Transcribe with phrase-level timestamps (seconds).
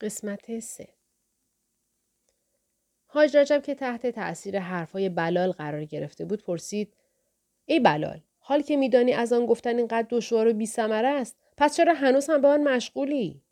[0.00, 0.88] قسمت سه.
[3.06, 6.94] حاج رجب که تحت تأثیر حرفهای بلال قرار گرفته بود پرسید
[7.66, 11.94] ای بلال حال که میدانی از آن گفتن اینقدر دشوار و بیثمره است پس چرا
[11.94, 13.42] هنوز هم به آن مشغولی؟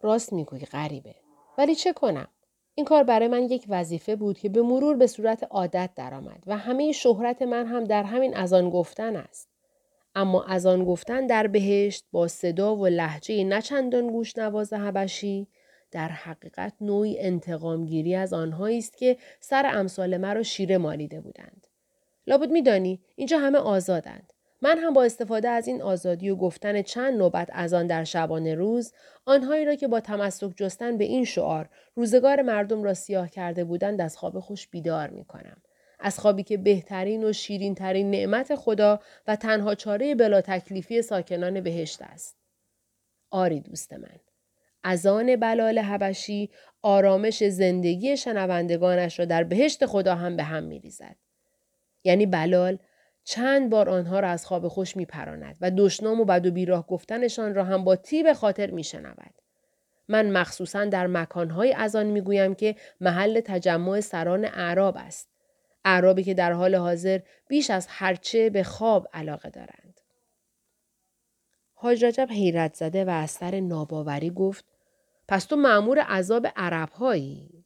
[0.00, 1.14] راست می‌گویی غریبه
[1.58, 2.28] ولی چه کنم؟
[2.74, 6.56] این کار برای من یک وظیفه بود که به مرور به صورت عادت درآمد و
[6.56, 9.51] همه شهرت من هم در همین از آن گفتن است.
[10.14, 15.48] اما از آن گفتن در بهشت با صدا و لحجه نچندان گوش نواز حبشی
[15.90, 21.66] در حقیقت نوعی انتقامگیری از آنهایی است که سر امثال مرا شیره مالیده بودند
[22.26, 27.18] لابد میدانی اینجا همه آزادند من هم با استفاده از این آزادی و گفتن چند
[27.18, 28.92] نوبت از آن در شبانه روز
[29.26, 34.00] آنهایی را که با تمسک جستن به این شعار روزگار مردم را سیاه کرده بودند
[34.00, 35.56] از خواب خوش بیدار می کنم.
[36.02, 41.60] از خوابی که بهترین و شیرین ترین نعمت خدا و تنها چاره بلا تکلیفی ساکنان
[41.60, 42.36] بهشت است.
[43.30, 44.20] آری دوست من.
[44.84, 46.50] از آن بلال حبشی
[46.82, 51.16] آرامش زندگی شنوندگانش را در بهشت خدا هم به هم می ریزد.
[52.04, 52.78] یعنی بلال
[53.24, 56.86] چند بار آنها را از خواب خوش می پراند و دشنام و بد و بیراه
[56.86, 59.34] گفتنشان را هم با تیب خاطر می شنود.
[60.08, 65.31] من مخصوصا در مکانهای از آن می گویم که محل تجمع سران اعراب است.
[65.84, 70.00] اعرابی که در حال حاضر بیش از هرچه به خواب علاقه دارند.
[71.74, 74.64] حاج رجب حیرت زده و از سر ناباوری گفت
[75.28, 77.64] پس تو معمور عذاب عرب هایی؟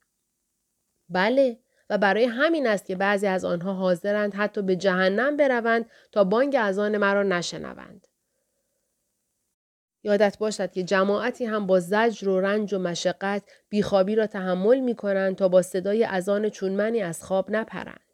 [1.08, 1.58] بله
[1.91, 6.56] و برای همین است که بعضی از آنها حاضرند حتی به جهنم بروند تا بانگ
[6.61, 8.06] اذان مرا نشنوند.
[10.03, 14.95] یادت باشد که جماعتی هم با زجر و رنج و مشقت بیخوابی را تحمل می
[14.95, 18.06] کنند تا با صدای اذان چونمنی از خواب نپرند.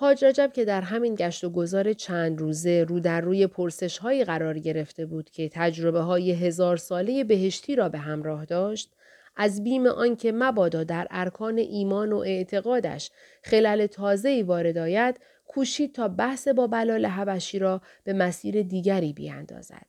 [0.00, 4.24] حاج رجب که در همین گشت و گذار چند روزه رو در روی پرسش هایی
[4.24, 8.92] قرار گرفته بود که تجربه های هزار ساله بهشتی را به همراه داشت
[9.36, 13.10] از بیم آنکه مبادا در ارکان ایمان و اعتقادش
[13.42, 19.86] خلل تازه‌ای وارد آید کوشید تا بحث با بلال حبشی را به مسیر دیگری بیاندازد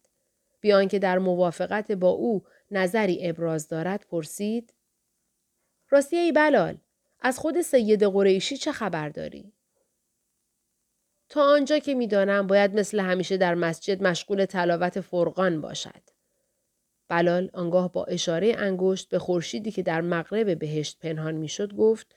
[0.62, 4.74] بیان که در موافقت با او نظری ابراز دارد پرسید
[5.90, 6.78] راستی ای بلال
[7.22, 9.54] از خود سید قریشی چه خبر داری؟
[11.30, 16.02] تا آنجا که می‌دانم باید مثل همیشه در مسجد مشغول تلاوت فرقان باشد.
[17.08, 22.16] بلال آنگاه با اشاره انگشت به خورشیدی که در مغرب بهشت پنهان می‌شد گفت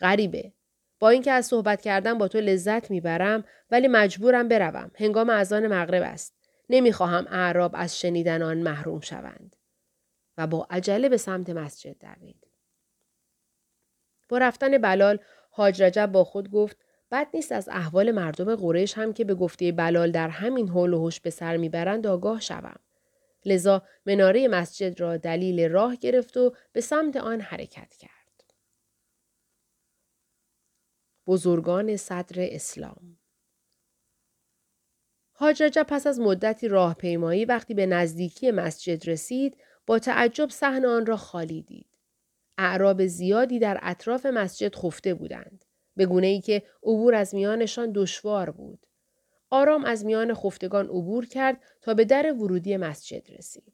[0.00, 0.52] غریبه
[0.98, 4.90] با اینکه از صحبت کردن با تو لذت می‌برم ولی مجبورم بروم.
[4.94, 6.34] هنگام اذان مغرب است.
[6.70, 9.56] نمی‌خواهم اعراب از شنیدن آن محروم شوند.
[10.38, 12.46] و با عجله به سمت مسجد دوید.
[14.28, 15.18] با رفتن بلال
[15.50, 16.76] حاج رجب با خود گفت
[17.10, 21.06] بد نیست از احوال مردم قریش هم که به گفته بلال در همین حول و
[21.06, 22.80] حش به سر می‌برند آگاه شوم
[23.44, 28.54] لذا مناره مسجد را دلیل راه گرفت و به سمت آن حرکت کرد.
[31.26, 33.16] بزرگان صدر اسلام
[35.32, 39.56] حاج رجب پس از مدتی راهپیمایی وقتی به نزدیکی مسجد رسید
[39.86, 41.98] با تعجب صحن آن را خالی دید.
[42.58, 45.64] اعراب زیادی در اطراف مسجد خفته بودند.
[45.96, 48.86] به گونه ای که عبور از میانشان دشوار بود.
[49.50, 53.72] آرام از میان خفتگان عبور کرد تا به در ورودی مسجد رسید.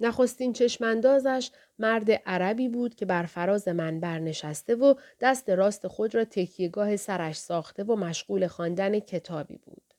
[0.00, 6.24] نخستین چشماندازش مرد عربی بود که بر فراز منبر نشسته و دست راست خود را
[6.24, 9.94] تکیهگاه سرش ساخته و مشغول خواندن کتابی بود.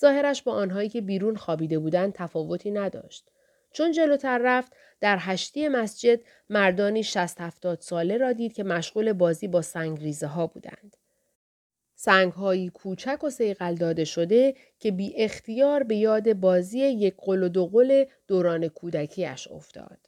[0.00, 3.30] ظاهرش با آنهایی که بیرون خوابیده بودند تفاوتی نداشت.
[3.76, 6.20] چون جلوتر رفت در هشتی مسجد
[6.50, 10.96] مردانی شست هفتاد ساله را دید که مشغول بازی با سنگریزه ها بودند.
[11.94, 17.48] سنگهایی کوچک و سیقل داده شده که بی اختیار به یاد بازی یک قل و
[17.48, 19.98] دو قل دوران کودکیش افتاد.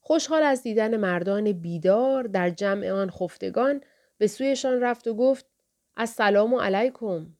[0.00, 3.80] خوشحال از دیدن مردان بیدار در جمع آن خفتگان
[4.18, 5.46] به سویشان رفت و گفت
[5.96, 7.36] السلام علیکم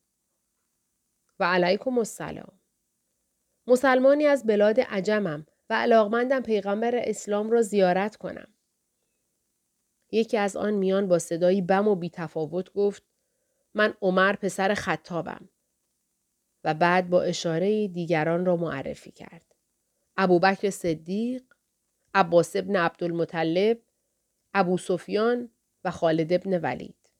[1.40, 2.63] و علیکم السلام.
[3.66, 8.48] مسلمانی از بلاد عجمم و علاقمندم پیغمبر اسلام را زیارت کنم.
[10.10, 13.02] یکی از آن میان با صدایی بم و بیتفاوت گفت
[13.74, 15.48] من عمر پسر خطابم
[16.64, 19.54] و بعد با اشاره دیگران را معرفی کرد.
[20.16, 21.42] ابوبکر صدیق،
[22.14, 23.78] عباس ابن عبدالمطلب،
[24.54, 25.50] ابو سفیان
[25.84, 27.10] و خالد ابن ولید.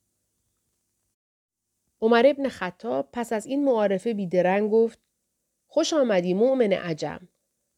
[2.01, 5.04] عمر ابن خطاب پس از این معارفه بیدرنگ گفت
[5.75, 7.29] خوش آمدی مؤمن عجم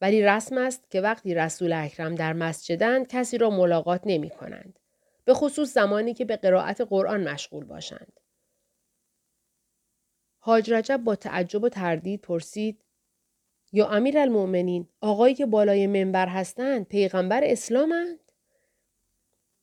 [0.01, 4.79] ولی رسم است که وقتی رسول اکرم در مسجدند کسی را ملاقات نمی کنند.
[5.25, 8.19] به خصوص زمانی که به قرائت قرآن مشغول باشند.
[10.39, 12.83] حاج رجب با تعجب و تردید پرسید
[13.71, 18.31] یا امیر المؤمنین آقایی که بالای منبر هستند پیغمبر اسلامند؟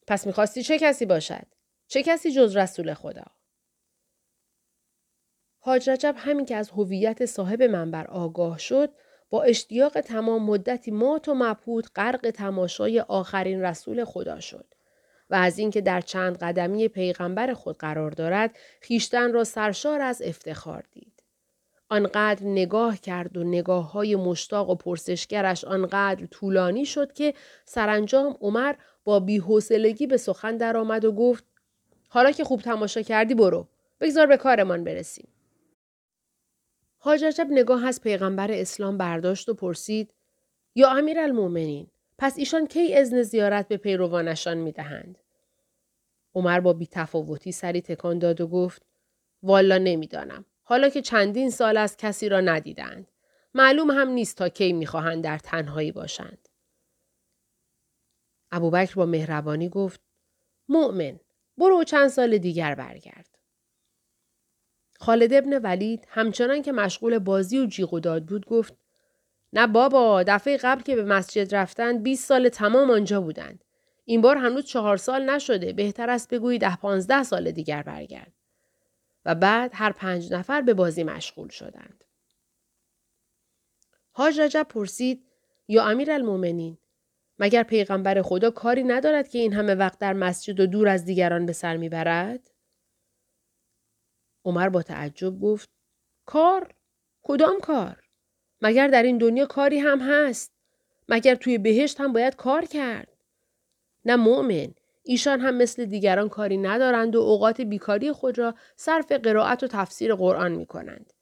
[0.07, 1.47] پس می‌خواستی چه کسی باشد؟
[1.87, 3.25] چه کسی جز رسول خدا؟
[5.67, 8.91] حاج رجب همین که از هویت صاحب منبر آگاه شد
[9.31, 14.67] با اشتیاق تمام مدتی مات و مبهوت غرق تماشای آخرین رسول خدا شد
[15.31, 20.85] و از اینکه در چند قدمی پیغمبر خود قرار دارد خیشتن را سرشار از افتخار
[20.93, 21.23] دید.
[21.89, 27.35] آنقدر نگاه کرد و نگاه های مشتاق و پرسشگرش آنقدر طولانی شد که
[27.65, 28.75] سرانجام عمر
[29.05, 31.45] با بیحوصلگی به سخن درآمد و گفت
[32.09, 33.69] حالا که خوب تماشا کردی برو
[34.01, 35.29] بگذار به کارمان برسیم.
[37.05, 40.15] حاج رجب نگاه از پیغمبر اسلام برداشت و پرسید
[40.75, 41.87] یا امیر المومنین
[42.19, 45.19] پس ایشان کی ازن زیارت به پیروانشان می دهند؟
[46.35, 48.83] عمر با بیتفاوتی سری تکان داد و گفت
[49.43, 50.45] والا نمی‌دانم.
[50.63, 53.11] حالا که چندین سال از کسی را ندیدند.
[53.55, 56.49] معلوم هم نیست تا کی می‌خواهند در تنهایی باشند.
[58.53, 60.01] ابوبکر با مهربانی گفت
[60.69, 61.21] مؤمن
[61.59, 63.34] برو چند سال دیگر برگرد.
[64.99, 68.75] خالد ابن ولید همچنان که مشغول بازی و جیغ و داد بود گفت
[69.53, 73.65] نه بابا دفعه قبل که به مسجد رفتند 20 سال تمام آنجا بودند.
[74.05, 78.33] این بار هنوز چهار سال نشده بهتر است بگویی ده پانزده سال دیگر برگرد.
[79.25, 82.05] و بعد هر پنج نفر به بازی مشغول شدند.
[84.13, 85.27] حاج رجب پرسید
[85.69, 86.79] یا امیر المومنین
[87.39, 91.47] مگر پیغمبر خدا کاری ندارد که این همه وقت در مسجد و دور از دیگران
[91.47, 92.51] به سر می‌برد؟
[94.45, 95.69] عمر با تعجب گفت
[96.27, 96.75] کار؟
[97.23, 98.03] کدام کار؟
[98.61, 100.53] مگر در این دنیا کاری هم هست؟
[101.09, 103.09] مگر توی بهشت هم باید کار کرد؟
[104.05, 109.63] نه مؤمن ایشان هم مثل دیگران کاری ندارند و اوقات بیکاری خود را صرف قرائت
[109.63, 111.13] و تفسیر قرآن می کنند.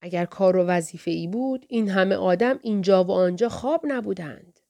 [0.00, 4.60] اگر کار و وظیفه ای بود این همه آدم اینجا و آنجا خواب نبودند.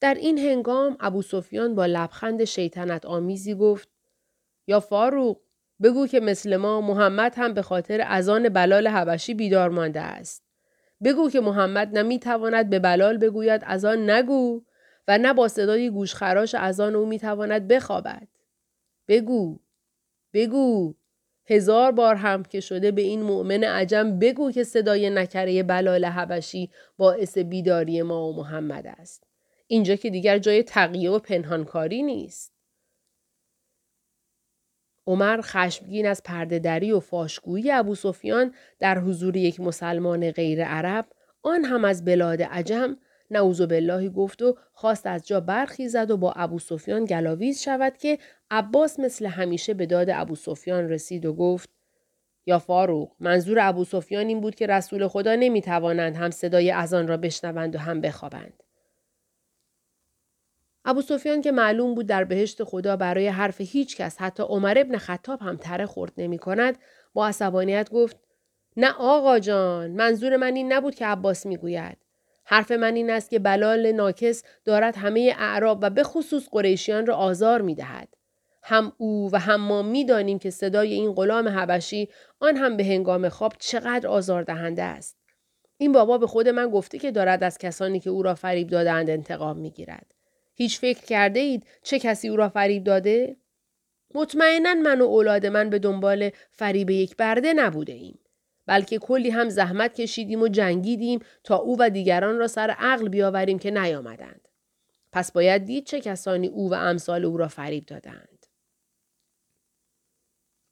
[0.00, 3.88] در این هنگام ابو سفیان با لبخند شیطنت آمیزی گفت
[4.66, 5.40] یا فاروق
[5.82, 10.42] بگو که مثل ما محمد هم به خاطر ازان بلال حبشی بیدار مانده است.
[11.04, 14.62] بگو که محمد نمی‌تواند به بلال بگوید از نگو
[15.08, 18.28] و نه با صدای گوشخراش از آن او می‌تواند بخوابد.
[19.08, 19.58] بگو.
[20.32, 20.94] بگو.
[21.46, 26.70] هزار بار هم که شده به این مؤمن عجم بگو که صدای نکره بلال حبشی
[26.96, 29.24] باعث بیداری ما و محمد است.
[29.66, 32.57] اینجا که دیگر جای تقیه و پنهانکاری نیست.
[35.08, 41.06] عمر خشمگین از پردهدری و فاشگویی ابو سفیان در حضور یک مسلمان غیر عرب
[41.42, 42.96] آن هم از بلاد عجم
[43.30, 48.18] نعوذ بالله گفت و خواست از جا برخیزد و با ابو سفیان گلاویز شود که
[48.50, 51.68] عباس مثل همیشه به داد ابو سفیان رسید و گفت
[52.46, 57.08] یا فاروق منظور ابو سفیان این بود که رسول خدا نمی توانند هم صدای اذان
[57.08, 58.62] را بشنوند و هم بخوابند.
[60.90, 64.98] ابو سفیان که معلوم بود در بهشت خدا برای حرف هیچ کس حتی عمر ابن
[64.98, 66.78] خطاب هم تره خورد نمی کند
[67.14, 68.16] با عصبانیت گفت
[68.76, 71.98] نه آقا جان منظور من این نبود که عباس می‌گوید
[72.44, 77.16] حرف من این است که بلال ناکس دارد همه اعراب و به خصوص قریشیان را
[77.16, 78.08] آزار می دهد.
[78.62, 82.08] هم او و هم ما می دانیم که صدای این غلام حبشی
[82.40, 85.16] آن هم به هنگام خواب چقدر آزار دهنده است.
[85.76, 89.10] این بابا به خود من گفته که دارد از کسانی که او را فریب دادند
[89.10, 90.17] انتقام می گیرد.
[90.60, 93.36] هیچ فکر کرده اید چه کسی او را فریب داده؟
[94.14, 98.18] مطمئنا من و اولاد من به دنبال فریب یک برده نبوده ایم.
[98.66, 103.58] بلکه کلی هم زحمت کشیدیم و جنگیدیم تا او و دیگران را سر عقل بیاوریم
[103.58, 104.48] که نیامدند.
[105.12, 108.46] پس باید دید چه کسانی او و امثال او را فریب دادند.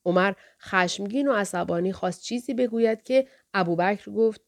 [0.04, 4.40] عمر خشمگین و عصبانی خواست چیزی بگوید که ابوبکر گفت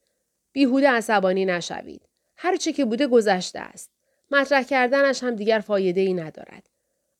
[0.52, 2.08] بیهوده عصبانی نشوید.
[2.36, 3.97] هر چه که بوده گذشته است.
[4.30, 6.68] مطرح کردنش هم دیگر فایده ای ندارد.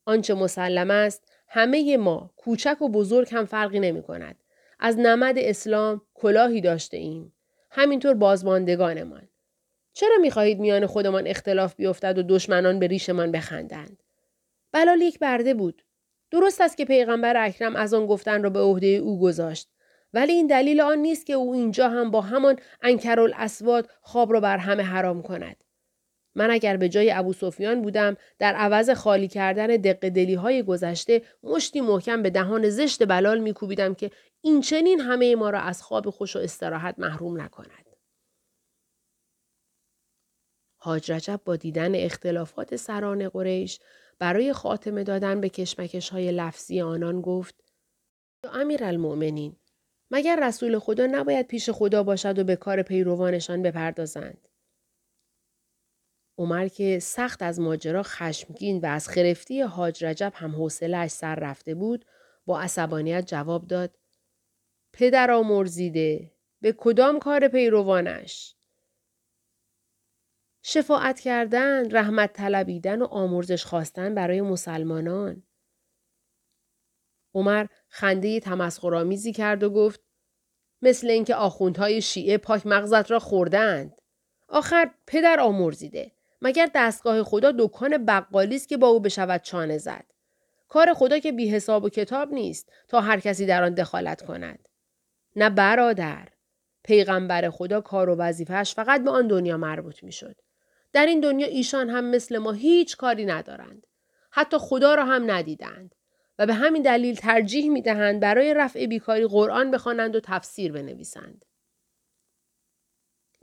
[0.05, 4.35] آنچه مسلم است همه ما کوچک و بزرگ هم فرقی نمی کند.
[4.79, 7.33] از نمد اسلام کلاهی داشته ایم.
[7.71, 9.27] همینطور بازماندگانمان.
[9.93, 14.03] چرا می‌خواهید میان خودمان اختلاف بیفتد و دشمنان به ریشمان بخندند؟
[14.71, 15.83] بلال یک برده بود.
[16.31, 19.69] درست است که پیغمبر اکرم از آن گفتن را به عهده او گذاشت.
[20.13, 24.57] ولی این دلیل آن نیست که او اینجا هم با همان انکرالاسواد خواب را بر
[24.57, 25.63] همه حرام کند.
[26.39, 31.21] من اگر به جای ابو سفیان بودم در عوض خالی کردن دق دلی های گذشته
[31.43, 36.09] مشتی محکم به دهان زشت بلال میکوبیدم که این چنین همه ما را از خواب
[36.09, 37.85] خوش و استراحت محروم نکند.
[40.77, 43.79] حاج رجب با دیدن اختلافات سران قریش
[44.19, 47.55] برای خاتمه دادن به کشمکش های لفظی آنان گفت
[48.53, 49.55] امیر المؤمنین
[50.11, 54.48] مگر رسول خدا نباید پیش خدا باشد و به کار پیروانشان بپردازند.
[56.39, 61.75] عمر که سخت از ماجرا خشمگین و از خرفتی حاج رجب هم حوصلهاش سر رفته
[61.75, 62.05] بود
[62.45, 63.95] با عصبانیت جواب داد
[64.93, 66.31] پدر آمرزیده
[66.61, 68.55] به کدام کار پیروانش
[70.63, 75.43] شفاعت کردن، رحمت طلبیدن و آمرزش خواستن برای مسلمانان.
[77.33, 80.01] عمر خنده تمسخرآمیزی کرد و گفت
[80.81, 84.01] مثل اینکه آخوندهای شیعه پاک مغزت را خوردند.
[84.47, 86.18] آخر پدر آمرزیده.
[86.41, 90.05] مگر دستگاه خدا دکان بقالی است که با او بشود چانه زد.
[90.67, 94.67] کار خدا که بی حساب و کتاب نیست تا هر کسی در آن دخالت کند.
[95.35, 96.27] نه برادر.
[96.83, 100.35] پیغمبر خدا کار و وظیفهش فقط به آن دنیا مربوط می شد.
[100.93, 103.87] در این دنیا ایشان هم مثل ما هیچ کاری ندارند.
[104.31, 105.95] حتی خدا را هم ندیدند.
[106.39, 111.45] و به همین دلیل ترجیح می دهند برای رفع بیکاری قرآن بخوانند و تفسیر بنویسند.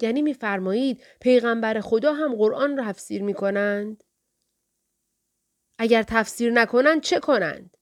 [0.00, 4.04] یعنی میفرمایید پیغمبر خدا هم قرآن را تفسیر می کنند؟
[5.78, 7.76] اگر تفسیر نکنند چه کنند؟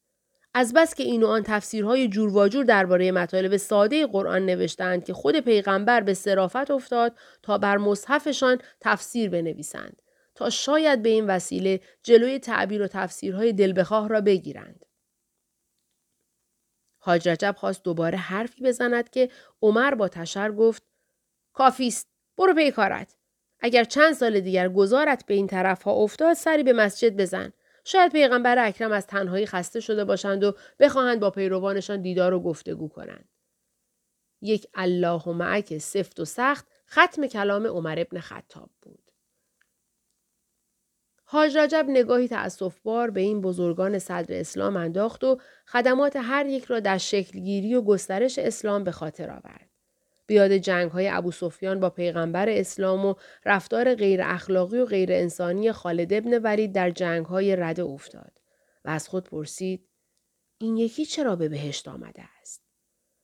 [0.54, 5.04] از بس که این و آن تفسیرهای جور و جور درباره مطالب ساده قرآن نوشتند
[5.04, 10.02] که خود پیغمبر به صرافت افتاد تا بر مصحفشان تفسیر بنویسند
[10.35, 14.85] تا شاید به این وسیله جلوی تعبیر و تفسیرهای دلبخواه را بگیرند.
[16.99, 19.28] حاج رجب خواست دوباره حرفی بزند که
[19.62, 20.83] عمر با تشر گفت
[21.54, 22.08] کافیست
[22.38, 23.16] برو پی کارت.
[23.61, 27.52] اگر چند سال دیگر گذارت به این طرف ها افتاد سری به مسجد بزن.
[27.84, 32.88] شاید پیغمبر اکرم از تنهایی خسته شده باشند و بخواهند با پیروانشان دیدار و گفتگو
[32.88, 33.28] کنند.
[34.40, 39.11] یک الله معک سفت و سخت ختم کلام عمر ابن خطاب بود.
[41.25, 42.28] حاج رجب نگاهی
[42.84, 47.82] بار به این بزرگان صدر اسلام انداخت و خدمات هر یک را در شکلگیری و
[47.82, 49.74] گسترش اسلام به خاطر آورد.
[50.26, 53.14] بیاد جنگ های ابو سفیان با پیغمبر اسلام و
[53.45, 58.33] رفتار غیر اخلاقی و غیر انسانی خالد ابن ولید در جنگ های رده افتاد
[58.85, 59.88] و از خود پرسید
[60.59, 62.62] این یکی چرا به بهشت آمده است؟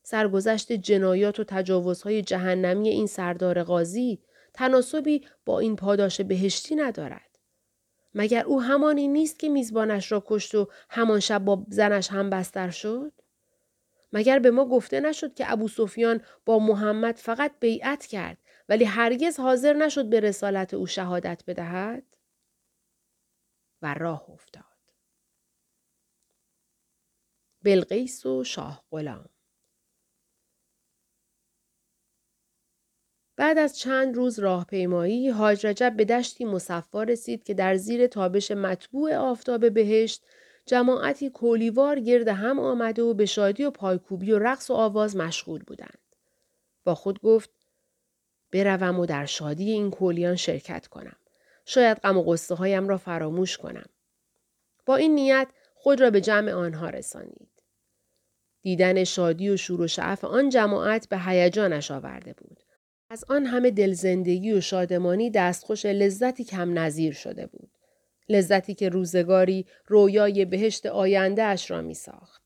[0.02, 4.22] سرگذشت جنایات و تجاوزهای جهنمی این سردار قاضی
[4.54, 7.38] تناسبی با این پاداش بهشتی ندارد.
[8.14, 12.70] مگر او همانی نیست که میزبانش را کشت و همان شب با زنش هم بستر
[12.70, 13.12] شد؟
[14.12, 18.38] مگر به ما گفته نشد که ابو سفیان با محمد فقط بیعت کرد
[18.68, 22.02] ولی هرگز حاضر نشد به رسالت او شهادت بدهد؟
[23.82, 24.64] و راه افتاد.
[27.62, 29.28] بلقیس و شاه غلام
[33.36, 38.50] بعد از چند روز راهپیمایی حاج رجب به دشتی مصفا رسید که در زیر تابش
[38.50, 40.24] مطبوع آفتاب بهشت
[40.66, 45.62] جماعتی کولیوار گرد هم آمده و به شادی و پایکوبی و رقص و آواز مشغول
[45.62, 45.98] بودند.
[46.84, 47.50] با خود گفت
[48.52, 51.16] بروم و در شادی این کولیان شرکت کنم.
[51.64, 53.86] شاید غم و قصه هایم را فراموش کنم.
[54.86, 57.62] با این نیت خود را به جمع آنها رسانید.
[58.62, 62.60] دیدن شادی و شور و شعف آن جماعت به هیجانش آورده بود.
[63.10, 67.69] از آن همه دلزندگی و شادمانی دستخوش لذتی کم نظیر شده بود.
[68.30, 72.42] لذتی که روزگاری رویای بهشت آینده اش را می ساخت.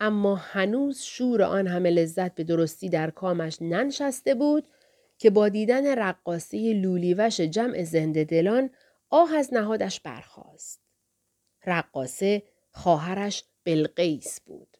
[0.00, 4.68] اما هنوز شور آن همه لذت به درستی در کامش ننشسته بود
[5.18, 8.70] که با دیدن رقاصه لولیوش جمع زنده دلان
[9.10, 10.80] آه از نهادش برخاست.
[11.66, 14.76] رقاصه خواهرش بلقیس بود.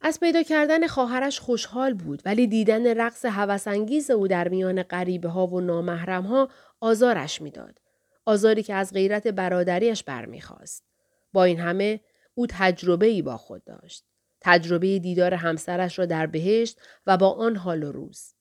[0.00, 5.46] از پیدا کردن خواهرش خوشحال بود ولی دیدن رقص هوسانگیز او در میان غریبه ها
[5.46, 6.48] و نامحرم ها
[6.80, 7.81] آزارش می‌داد.
[8.24, 10.84] آزاری که از غیرت برادریش برمیخواست.
[11.32, 12.00] با این همه
[12.34, 14.04] او تجربه ای با خود داشت.
[14.40, 18.34] تجربه دیدار همسرش را در بهشت و با آن حال و روز.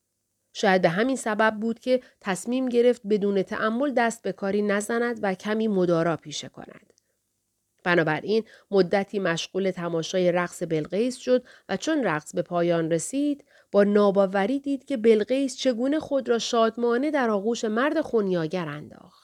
[0.53, 5.33] شاید به همین سبب بود که تصمیم گرفت بدون تعمل دست به کاری نزند و
[5.33, 6.93] کمی مدارا پیشه کند.
[7.83, 14.59] بنابراین مدتی مشغول تماشای رقص بلقیس شد و چون رقص به پایان رسید با ناباوری
[14.59, 19.20] دید که بلقیس چگونه خود را شادمانه در آغوش مرد خونیاگر انداخت.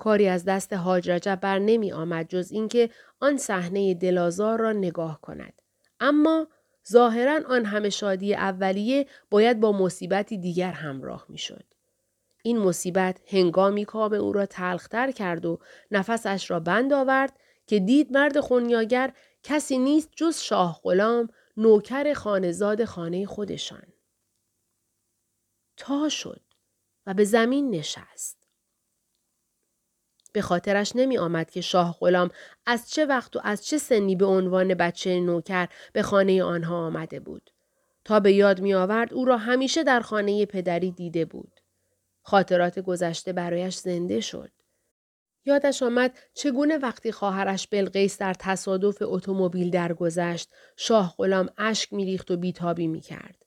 [0.00, 2.90] کاری از دست حاج رجب بر نمی آمد جز اینکه
[3.20, 5.52] آن صحنه دلازار را نگاه کند.
[6.00, 6.46] اما
[6.90, 11.64] ظاهرا آن همه شادی اولیه باید با مصیبتی دیگر همراه می شد.
[12.42, 15.58] این مصیبت هنگامی کام او را تلختر کرد و
[15.90, 17.32] نفسش را بند آورد
[17.66, 23.86] که دید مرد خونیاگر کسی نیست جز شاه غلام نوکر خانزاد خانه خودشان.
[25.76, 26.40] تا شد
[27.06, 28.39] و به زمین نشست.
[30.32, 32.30] به خاطرش نمی آمد که شاه غلام
[32.66, 37.20] از چه وقت و از چه سنی به عنوان بچه نوکر به خانه آنها آمده
[37.20, 37.50] بود.
[38.04, 41.60] تا به یاد می آورد او را همیشه در خانه پدری دیده بود.
[42.22, 44.50] خاطرات گذشته برایش زنده شد.
[45.44, 52.36] یادش آمد چگونه وقتی خواهرش بلقیس در تصادف اتومبیل درگذشت شاه غلام اشک میریخت و
[52.36, 53.46] بیتابی می‌کرد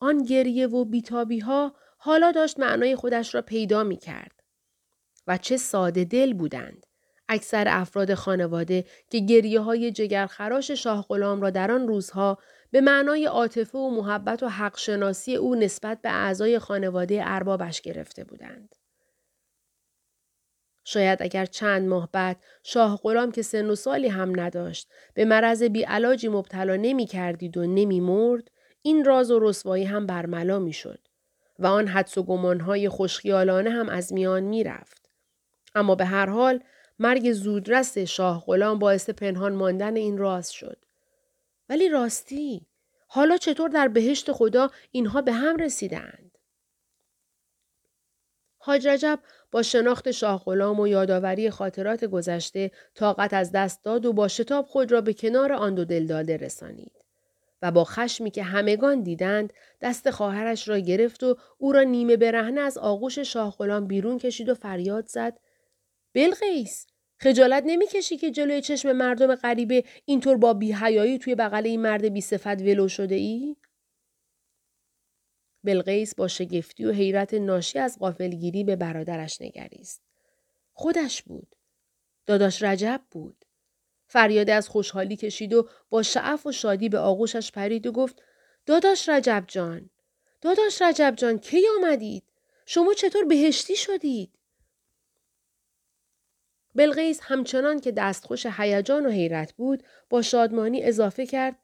[0.00, 4.41] آن گریه و بیتابی ها حالا داشت معنای خودش را پیدا می کرد.
[5.26, 6.86] و چه ساده دل بودند.
[7.28, 12.38] اکثر افراد خانواده که گریه های جگرخراش شاه غلام را در آن روزها
[12.70, 18.24] به معنای عاطفه و محبت و حق شناسی او نسبت به اعضای خانواده اربابش گرفته
[18.24, 18.74] بودند.
[20.84, 25.62] شاید اگر چند ماه بعد شاه غلام که سن و سالی هم نداشت به مرض
[25.62, 28.50] بیعلاجی مبتلا نمی کردید و نمی مرد
[28.82, 30.98] این راز و رسوایی هم برملا می شد
[31.58, 35.01] و آن حدس و گمانهای خوشخیالانه هم از میان می رفت.
[35.74, 36.60] اما به هر حال
[36.98, 40.84] مرگ زودرس شاه غلام باعث پنهان ماندن این راز شد.
[41.68, 42.66] ولی راستی
[43.06, 46.38] حالا چطور در بهشت خدا اینها به هم رسیدند؟
[48.58, 49.18] حاج رجب
[49.50, 54.66] با شناخت شاه غلام و یادآوری خاطرات گذشته طاقت از دست داد و با شتاب
[54.66, 57.02] خود را به کنار آن دو دلداده رسانید.
[57.62, 62.60] و با خشمی که همگان دیدند دست خواهرش را گرفت و او را نیمه برهنه
[62.60, 65.38] از آغوش شاه غلام بیرون کشید و فریاد زد
[66.12, 66.86] بلقیس
[67.18, 72.20] خجالت نمی‌کشی که جلوی چشم مردم غریبه اینطور با بیهیایی توی بغل این مرد بی
[72.20, 73.56] صفت ولو شده ای؟
[75.64, 80.02] بلقیس با شگفتی و حیرت ناشی از غافلگیری به برادرش نگریست.
[80.72, 81.56] خودش بود.
[82.26, 83.44] داداش رجب بود.
[84.06, 88.22] فریاد از خوشحالی کشید و با شعف و شادی به آغوشش پرید و گفت
[88.66, 89.90] داداش رجب جان
[90.40, 92.24] داداش رجب جان کی آمدید
[92.66, 94.38] شما چطور بهشتی شدید
[96.74, 101.56] بلغیس همچنان که دستخوش هیجان و حیرت بود با شادمانی اضافه کرد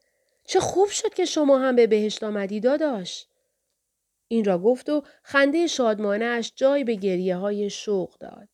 [0.45, 3.27] چه خوب شد که شما هم به بهشت آمدی داداش.
[4.29, 8.49] این را گفت و خنده شادمانه جای به گریه های شوق داد.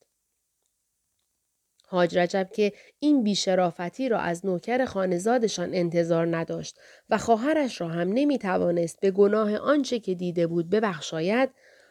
[1.87, 6.79] حاج رجب که این بیشرافتی را از نوکر خانزادشان انتظار نداشت
[7.11, 11.51] و خواهرش را هم نمی توانست به گناه آنچه که دیده بود ببخشاید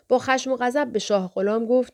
[0.09, 1.93] با خشم و غضب به شاه غلام گفت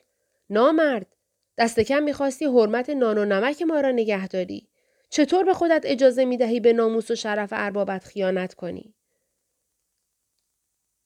[0.49, 1.15] نامرد!
[1.59, 4.69] دست کم می‌خواستی حرمت نان و نمک ما را نگه داری
[5.09, 8.95] چطور به خودت اجازه می دهی به ناموس و شرف اربابت خیانت کنی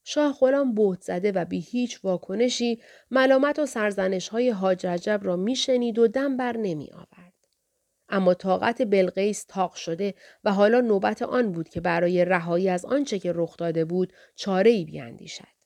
[0.03, 5.35] شاه غلام بهت زده و بی هیچ واکنشی ملامت و سرزنش های حاج رجب را
[5.35, 7.33] میشنید و دم بر نمی آورد.
[8.09, 10.13] اما طاقت بلقیس تاق شده
[10.43, 14.71] و حالا نوبت آن بود که برای رهایی از آنچه که رخ داده بود چاره
[14.71, 15.62] ای بیاندیشد.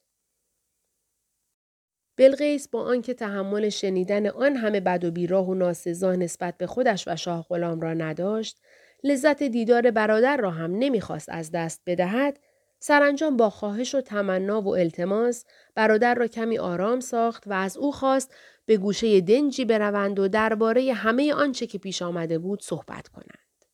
[2.18, 7.08] بلقیس با آنکه تحمل شنیدن آن همه بد و بیراه و ناسزا نسبت به خودش
[7.08, 8.58] و شاه غلام را نداشت،
[9.04, 12.40] لذت دیدار برادر را هم نمی‌خواست از دست بدهد
[12.80, 17.92] سرانجام با خواهش و تمنا و التماس برادر را کمی آرام ساخت و از او
[17.92, 23.66] خواست به گوشه دنجی بروند و درباره همه آنچه که پیش آمده بود صحبت کنند.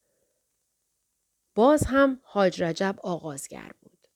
[1.55, 4.07] باز هم حاج رجب آغازگر بود.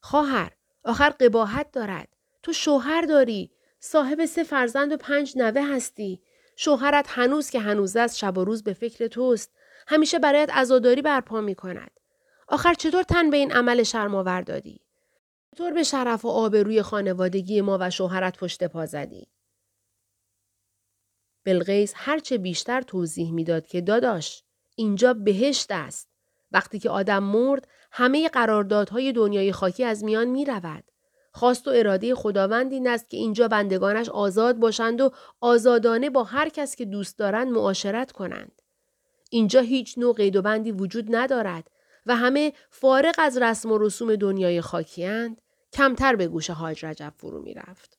[0.00, 0.52] خواهر،
[0.84, 2.08] آخر قباحت دارد.
[2.42, 3.50] تو شوهر داری.
[3.80, 6.22] صاحب سه فرزند و پنج نوه هستی.
[6.56, 9.52] شوهرت هنوز که هنوز است شب و روز به فکر توست.
[9.86, 11.90] همیشه برایت عزاداری برپا می کند.
[12.48, 14.80] آخر چطور تن به این عمل شرماور دادی؟
[15.54, 19.28] چطور به شرف و آبروی خانوادگی ما و شوهرت پشت پا زدی؟
[21.44, 26.10] بلغیس هرچه بیشتر توضیح می‌داد که داداش اینجا بهشت است.
[26.52, 30.89] وقتی که آدم مرد همه قراردادهای دنیای خاکی از میان می رود.
[31.32, 36.48] خواست و اراده خداوند این است که اینجا بندگانش آزاد باشند و آزادانه با هر
[36.48, 38.62] کس که دوست دارند معاشرت کنند.
[39.30, 41.70] اینجا هیچ نوع قید و بندی وجود ندارد
[42.06, 45.40] و همه فارغ از رسم و رسوم دنیای خاکیند
[45.72, 47.98] کمتر به گوش حاج رجب فرو می رفت.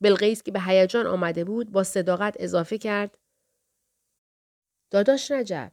[0.00, 3.18] بلغیس که به هیجان آمده بود با صداقت اضافه کرد
[4.90, 5.72] داداش رجب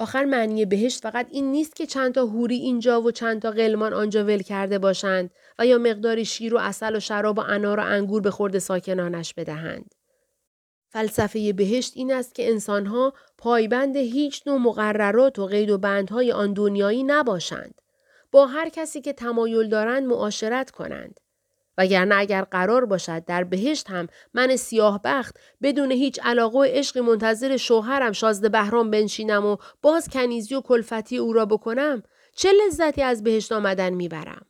[0.00, 3.92] آخر معنی بهشت فقط این نیست که چند تا هوری اینجا و چند تا قلمان
[3.92, 7.82] آنجا ول کرده باشند و یا مقداری شیر و اصل و شراب و انار و
[7.86, 9.94] انگور به خورد ساکنانش بدهند.
[10.88, 16.52] فلسفه بهشت این است که انسانها پایبند هیچ نوع مقررات و قید و بندهای آن
[16.52, 17.74] دنیایی نباشند.
[18.32, 21.20] با هر کسی که تمایل دارند معاشرت کنند.
[21.80, 27.00] وگرنه اگر قرار باشد در بهشت هم من سیاه بخت بدون هیچ علاقه و عشقی
[27.00, 32.02] منتظر شوهرم شازده بهرام بنشینم و باز کنیزی و کلفتی او را بکنم
[32.36, 34.46] چه لذتی از بهشت آمدن می‌برم؟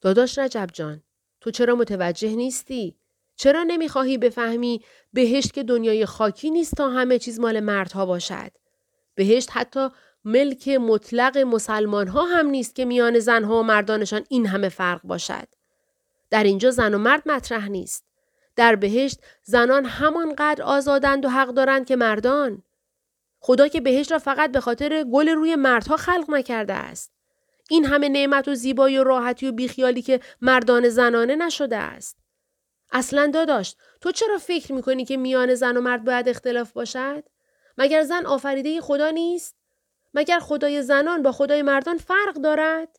[0.00, 1.02] داداش رجب جان
[1.40, 2.96] تو چرا متوجه نیستی؟
[3.36, 8.52] چرا نمی‌خواهی بفهمی بهشت که دنیای خاکی نیست تا همه چیز مال مردها باشد؟
[9.14, 9.88] بهشت حتی
[10.24, 15.48] ملک مطلق مسلمان ها هم نیست که میان زنها و مردانشان این همه فرق باشد.
[16.30, 18.04] در اینجا زن و مرد مطرح نیست.
[18.56, 22.62] در بهشت زنان همانقدر آزادند و حق دارند که مردان.
[23.40, 27.12] خدا که بهشت را فقط به خاطر گل روی مردها خلق نکرده است.
[27.70, 32.16] این همه نعمت و زیبایی و راحتی و بیخیالی که مردان زنانه نشده است.
[32.92, 37.24] اصلا داداشت تو چرا فکر می‌کنی که میان زن و مرد باید اختلاف باشد؟
[37.78, 39.59] مگر زن آفریده خدا نیست؟
[40.14, 42.96] مگر خدای زنان با خدای مردان فرق دارد؟